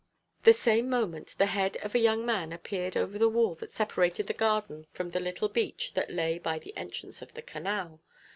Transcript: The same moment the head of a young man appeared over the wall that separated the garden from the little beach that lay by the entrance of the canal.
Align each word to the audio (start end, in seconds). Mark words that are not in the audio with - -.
The 0.45 0.53
same 0.53 0.89
moment 0.89 1.35
the 1.37 1.45
head 1.45 1.77
of 1.83 1.93
a 1.93 1.99
young 1.99 2.25
man 2.25 2.51
appeared 2.51 2.97
over 2.97 3.19
the 3.19 3.29
wall 3.29 3.53
that 3.53 3.71
separated 3.71 4.25
the 4.25 4.33
garden 4.33 4.87
from 4.91 5.09
the 5.09 5.19
little 5.19 5.47
beach 5.47 5.93
that 5.93 6.09
lay 6.09 6.39
by 6.39 6.57
the 6.57 6.75
entrance 6.75 7.21
of 7.21 7.35
the 7.35 7.43
canal. 7.43 8.01